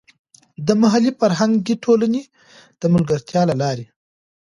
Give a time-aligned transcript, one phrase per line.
[0.67, 2.21] د محلي فرهنګي ټولنې
[2.81, 3.85] د ملګرتیا له لارې.